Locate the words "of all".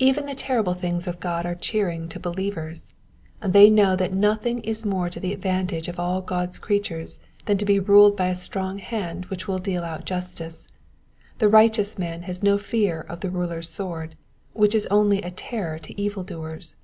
5.86-6.24